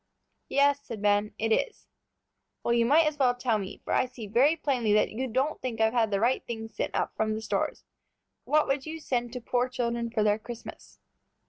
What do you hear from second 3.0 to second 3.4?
as well